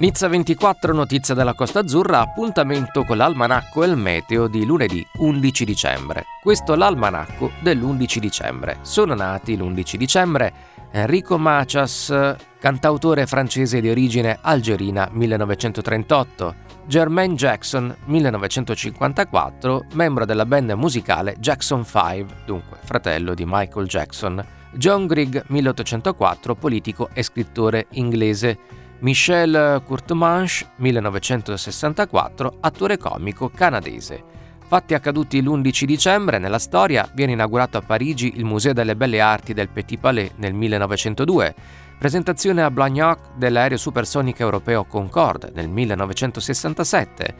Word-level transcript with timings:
Nizza 0.00 0.28
24, 0.28 0.94
notizia 0.94 1.34
della 1.34 1.52
Costa 1.52 1.80
Azzurra, 1.80 2.20
appuntamento 2.20 3.04
con 3.04 3.18
l'almanacco 3.18 3.84
e 3.84 3.86
il 3.88 3.96
meteo 3.98 4.48
di 4.48 4.64
lunedì 4.64 5.06
11 5.18 5.64
dicembre. 5.66 6.24
Questo 6.40 6.74
l'almanacco 6.74 7.50
dell'11 7.60 8.16
dicembre. 8.16 8.78
Sono 8.80 9.14
nati 9.14 9.58
l'11 9.58 9.96
dicembre 9.96 10.52
Enrico 10.90 11.36
Macias, 11.36 12.14
cantautore 12.58 13.26
francese 13.26 13.82
di 13.82 13.90
origine 13.90 14.38
algerina 14.40 15.06
1938, 15.12 16.54
Jermaine 16.86 17.34
Jackson 17.34 17.94
1954, 18.02 19.84
membro 19.92 20.24
della 20.24 20.46
band 20.46 20.70
musicale 20.70 21.36
Jackson 21.38 21.84
5, 21.84 22.26
dunque 22.46 22.78
fratello 22.80 23.34
di 23.34 23.44
Michael 23.46 23.86
Jackson, 23.86 24.42
John 24.72 25.06
Grigg 25.06 25.42
1804, 25.48 26.54
politico 26.54 27.10
e 27.12 27.22
scrittore 27.22 27.86
inglese, 27.90 28.58
Michel 29.00 29.82
Courtemanche, 29.86 30.66
1964, 30.76 32.56
attore 32.60 32.98
comico 32.98 33.48
canadese. 33.48 34.22
Fatti 34.66 34.92
accaduti 34.92 35.40
l'11 35.40 35.84
dicembre, 35.84 36.38
nella 36.38 36.58
storia 36.58 37.10
viene 37.14 37.32
inaugurato 37.32 37.78
a 37.78 37.80
Parigi 37.80 38.34
il 38.36 38.44
Museo 38.44 38.74
delle 38.74 38.96
Belle 38.96 39.20
Arti 39.20 39.54
del 39.54 39.70
Petit 39.70 39.98
Palais 39.98 40.32
nel 40.36 40.52
1902, 40.52 41.54
presentazione 41.98 42.62
a 42.62 42.70
Blagnac 42.70 43.36
dell'aereo 43.36 43.78
supersonico 43.78 44.42
europeo 44.42 44.84
Concorde 44.84 45.50
nel 45.54 45.68
1967, 45.70 47.34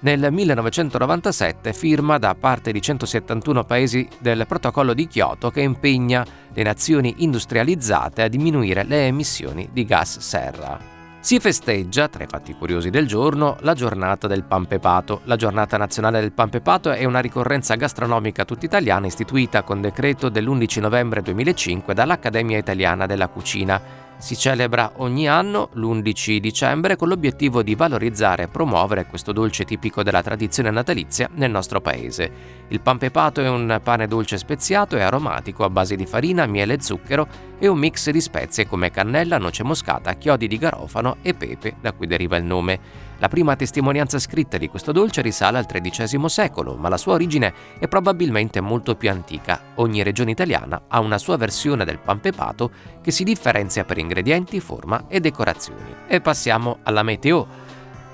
nel 0.00 0.30
1997 0.30 1.72
firma 1.72 2.18
da 2.18 2.34
parte 2.34 2.70
di 2.70 2.82
171 2.82 3.64
paesi 3.64 4.06
del 4.18 4.46
protocollo 4.46 4.92
di 4.92 5.08
Kyoto 5.08 5.50
che 5.50 5.62
impegna 5.62 6.24
le 6.52 6.62
nazioni 6.62 7.14
industrializzate 7.18 8.22
a 8.22 8.28
diminuire 8.28 8.84
le 8.84 9.06
emissioni 9.06 9.68
di 9.72 9.84
gas 9.86 10.18
serra. 10.18 10.97
Si 11.20 11.40
festeggia, 11.40 12.08
tra 12.08 12.22
i 12.22 12.28
fatti 12.28 12.54
curiosi 12.54 12.90
del 12.90 13.06
giorno, 13.06 13.56
la 13.60 13.74
giornata 13.74 14.28
del 14.28 14.44
pan 14.44 14.66
pepato. 14.66 15.20
La 15.24 15.34
giornata 15.34 15.76
nazionale 15.76 16.20
del 16.20 16.32
pan 16.32 16.48
pepato 16.48 16.90
è 16.90 17.04
una 17.04 17.18
ricorrenza 17.18 17.74
gastronomica 17.74 18.44
tutta 18.44 18.66
italiana 18.66 19.06
istituita 19.06 19.62
con 19.62 19.80
decreto 19.80 20.28
dell'11 20.28 20.80
novembre 20.80 21.20
2005 21.20 21.92
dall'Accademia 21.92 22.56
Italiana 22.56 23.06
della 23.06 23.26
Cucina 23.26 24.06
si 24.18 24.36
celebra 24.36 24.92
ogni 24.96 25.28
anno 25.28 25.70
l'11 25.74 26.38
dicembre 26.38 26.96
con 26.96 27.08
l'obiettivo 27.08 27.62
di 27.62 27.74
valorizzare 27.74 28.42
e 28.42 28.48
promuovere 28.48 29.06
questo 29.06 29.32
dolce 29.32 29.64
tipico 29.64 30.02
della 30.02 30.22
tradizione 30.22 30.70
natalizia 30.70 31.28
nel 31.34 31.50
nostro 31.50 31.80
paese. 31.80 32.30
Il 32.68 32.80
pan 32.80 32.98
pepato 32.98 33.40
è 33.40 33.48
un 33.48 33.80
pane 33.82 34.06
dolce 34.08 34.36
speziato 34.36 34.96
e 34.96 35.02
aromatico 35.02 35.64
a 35.64 35.70
base 35.70 35.96
di 35.96 36.04
farina, 36.04 36.46
miele 36.46 36.74
e 36.74 36.82
zucchero 36.82 37.26
e 37.58 37.68
un 37.68 37.78
mix 37.78 38.10
di 38.10 38.20
spezie 38.20 38.66
come 38.66 38.90
cannella, 38.90 39.38
noce 39.38 39.62
moscata, 39.62 40.12
chiodi 40.14 40.48
di 40.48 40.58
garofano 40.58 41.18
e 41.22 41.34
pepe, 41.34 41.76
da 41.80 41.92
cui 41.92 42.06
deriva 42.06 42.36
il 42.36 42.44
nome. 42.44 43.06
La 43.20 43.28
prima 43.28 43.56
testimonianza 43.56 44.20
scritta 44.20 44.58
di 44.58 44.68
questo 44.68 44.92
dolce 44.92 45.22
risale 45.22 45.58
al 45.58 45.66
XIII 45.66 46.28
secolo, 46.28 46.76
ma 46.76 46.88
la 46.88 46.96
sua 46.96 47.14
origine 47.14 47.52
è 47.80 47.88
probabilmente 47.88 48.60
molto 48.60 48.94
più 48.94 49.10
antica. 49.10 49.72
Ogni 49.76 50.04
regione 50.04 50.30
italiana 50.30 50.82
ha 50.86 51.00
una 51.00 51.18
sua 51.18 51.36
versione 51.36 51.84
del 51.84 51.98
pan 51.98 52.20
pepato 52.20 52.70
che 53.02 53.10
si 53.10 53.24
differenzia 53.24 53.84
per 53.84 53.98
ingredienti, 53.98 54.60
forma 54.60 55.06
e 55.08 55.18
decorazioni. 55.18 55.94
E 56.06 56.20
passiamo 56.20 56.78
alla 56.84 57.02
meteo. 57.02 57.66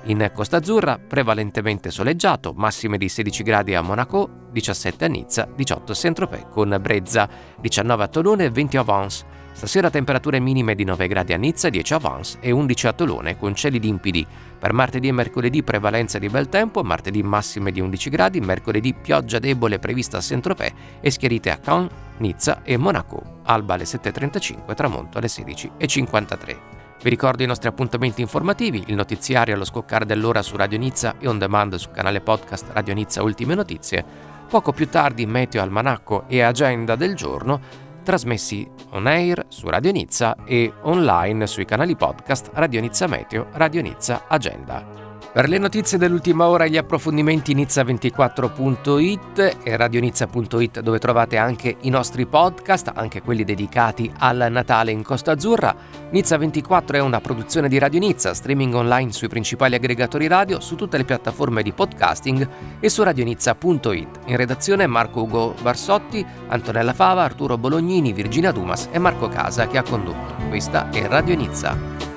In 0.05 0.31
Costa 0.33 0.57
Azzurra 0.57 0.97
prevalentemente 0.97 1.91
soleggiato, 1.91 2.53
massime 2.55 2.97
di 2.97 3.07
16 3.07 3.43
gradi 3.43 3.75
a 3.75 3.81
Monaco, 3.81 4.47
17 4.51 5.05
a 5.05 5.07
Nizza, 5.07 5.47
18 5.55 5.91
a 5.91 5.95
Saint-Tropez 5.95 6.45
con 6.49 6.75
Brezza, 6.81 7.29
19 7.59 8.03
a 8.03 8.07
Tolone 8.07 8.45
e 8.45 8.49
20 8.49 8.77
a 8.77 8.83
Vence. 8.83 9.25
Stasera 9.55 9.89
temperature 9.89 10.41
minime 10.41 10.75
di 10.75 10.83
9 10.83 11.07
gradi 11.07 11.31
a 11.31 11.37
Nizza, 11.37 11.69
10 11.69 11.93
a 11.93 11.97
Vance 11.97 12.37
e 12.41 12.51
11 12.51 12.87
a 12.87 12.91
Tolone 12.91 13.37
con 13.37 13.55
cieli 13.55 13.79
limpidi. 13.79 14.27
Per 14.59 14.73
martedì 14.73 15.07
e 15.07 15.13
mercoledì 15.13 15.63
prevalenza 15.63 16.19
di 16.19 16.27
bel 16.27 16.49
tempo, 16.49 16.83
martedì 16.83 17.23
massime 17.23 17.71
di 17.71 17.79
11 17.79 18.09
gradi, 18.09 18.41
mercoledì 18.41 18.93
pioggia 18.93 19.39
debole 19.39 19.79
prevista 19.79 20.17
a 20.17 20.21
Saint-Tropez 20.21 20.73
e 20.99 21.09
schiarite 21.09 21.51
a 21.51 21.57
Caen, 21.57 21.87
Nizza 22.17 22.63
e 22.63 22.75
Monaco. 22.75 23.39
Alba 23.45 23.75
alle 23.75 23.85
7.35, 23.85 24.73
tramonto 24.75 25.19
alle 25.19 25.27
16.53. 25.27 26.57
Vi 27.01 27.09
ricordo 27.09 27.41
i 27.41 27.47
nostri 27.47 27.69
appuntamenti 27.69 28.19
informativi, 28.19 28.83
il 28.87 28.95
notiziario 28.95 29.55
allo 29.55 29.63
scoccare 29.63 30.05
dell'ora 30.05 30.41
su 30.41 30.57
Radio 30.57 30.77
Nizza 30.77 31.15
e 31.17 31.29
on 31.29 31.37
demand 31.37 31.75
sul 31.75 31.91
canale 31.91 32.19
podcast 32.19 32.71
Radio 32.73 32.93
Nizza 32.93 33.23
Ultime 33.23 33.55
Notizie. 33.55 34.33
Poco 34.49 34.73
più 34.73 34.89
tardi 34.89 35.25
Meteo 35.25 35.61
Almanacco 35.61 36.25
e 36.27 36.41
Agenda 36.41 36.95
del 36.95 37.15
giorno 37.15 37.83
trasmessi 38.05 38.65
on 38.91 39.07
air 39.07 39.45
su 39.49 39.67
Radio 39.67 39.91
Nizza 39.91 40.37
e 40.45 40.71
online 40.83 41.47
sui 41.47 41.65
canali 41.65 41.97
podcast 41.97 42.51
Radio 42.53 42.79
Nizza 42.79 43.07
Meteo, 43.07 43.47
Radio 43.53 43.81
Nizza 43.81 44.25
Agenda. 44.27 45.04
Per 45.35 45.49
le 45.49 45.57
notizie 45.57 45.97
dell'ultima 45.97 46.47
ora 46.47 46.63
e 46.63 46.69
gli 46.69 46.77
approfondimenti 46.77 47.53
Nizza24.it 47.53 49.57
e 49.63 49.75
radionizza.it 49.75 50.79
dove 50.79 50.97
trovate 50.97 51.35
anche 51.35 51.75
i 51.81 51.89
nostri 51.89 52.25
podcast, 52.25 52.93
anche 52.95 53.21
quelli 53.21 53.43
dedicati 53.43 54.09
al 54.19 54.47
Natale 54.49 54.91
in 54.91 55.03
Costa 55.03 55.33
Azzurra. 55.33 55.75
Nizza24 56.09 56.93
è 56.93 56.99
una 56.99 57.19
produzione 57.19 57.67
di 57.67 57.77
Radio 57.77 57.99
Nizza, 57.99 58.33
streaming 58.33 58.75
online 58.75 59.11
sui 59.11 59.27
principali 59.27 59.75
aggregatori 59.75 60.27
radio, 60.27 60.61
su 60.61 60.75
tutte 60.75 60.95
le 60.95 61.03
piattaforme 61.03 61.63
di 61.63 61.73
podcasting 61.73 62.47
e 62.79 62.87
su 62.87 63.03
radionizza.it. 63.03 64.19
In 64.27 64.37
redazione 64.37 64.87
Marco 64.87 65.23
Ugo 65.23 65.53
Barsotti, 65.61 66.25
Antonella 66.47 66.93
Fava, 66.93 67.23
Arturo 67.23 67.57
Bolognini, 67.57 68.13
Virginia 68.13 68.53
Dumas 68.53 68.87
e 68.89 68.99
Marco 68.99 69.27
Casa 69.27 69.67
che 69.67 69.77
ha 69.77 69.83
condotto. 69.83 70.47
Questa 70.47 70.89
è 70.91 71.05
Radio 71.07 71.35
Nizza. 71.35 72.14